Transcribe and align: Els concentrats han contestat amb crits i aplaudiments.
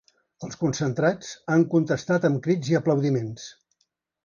Els 0.45 0.55
concentrats 0.61 1.29
han 1.57 1.67
contestat 1.75 2.27
amb 2.31 2.41
crits 2.49 2.73
i 2.75 2.81
aplaudiments. 2.83 3.49